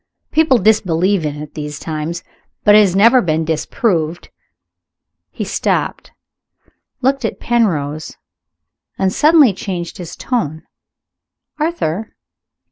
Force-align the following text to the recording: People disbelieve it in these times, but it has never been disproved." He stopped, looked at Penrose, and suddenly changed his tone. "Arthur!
People 0.31 0.57
disbelieve 0.57 1.27
it 1.27 1.35
in 1.35 1.51
these 1.53 1.77
times, 1.77 2.23
but 2.63 2.73
it 2.73 2.79
has 2.79 2.95
never 2.95 3.21
been 3.21 3.45
disproved." 3.45 4.31
He 5.29 5.43
stopped, 5.43 6.11
looked 7.03 7.23
at 7.23 7.39
Penrose, 7.39 8.17
and 8.97 9.13
suddenly 9.13 9.53
changed 9.53 9.99
his 9.99 10.15
tone. 10.15 10.63
"Arthur! 11.59 12.15